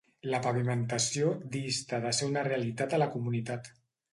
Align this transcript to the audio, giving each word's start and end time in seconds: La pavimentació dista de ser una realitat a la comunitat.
La 0.29 0.37
pavimentació 0.45 1.35
dista 1.57 1.99
de 2.07 2.15
ser 2.21 2.31
una 2.33 2.45
realitat 2.51 2.97
a 2.99 3.03
la 3.05 3.13
comunitat. 3.19 3.71